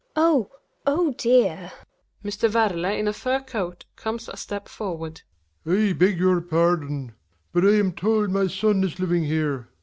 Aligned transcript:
Oh 0.15 0.49
I 0.51 0.57
oh, 0.87 1.13
dear 1.15 1.71
I 1.71 2.27
Mr, 2.27 2.49
Werle 2.49 2.97
in 2.97 3.07
a 3.07 3.13
fur 3.13 3.39
coat 3.39 3.85
comes 3.95 4.27
a 4.27 4.35
step/orward. 4.35 5.21
Werle. 5.63 5.89
I 5.91 5.93
beg 5.93 6.17
your 6.17 6.41
pardon; 6.41 7.13
but 7.53 7.63
I 7.63 7.75
am 7.77 7.91
told 7.91 8.31
my 8.31 8.47
son 8.47 8.83
ie 8.83 8.95
living 8.97 9.25
here. 9.25 9.69